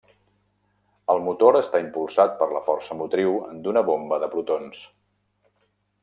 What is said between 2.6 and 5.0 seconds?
força motriu d'una bomba de protons.